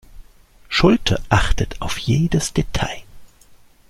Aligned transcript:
Schulte 0.67 1.21
achtet 1.29 1.79
auf 1.79 1.99
jedes 1.99 2.53
Detail. 2.53 3.03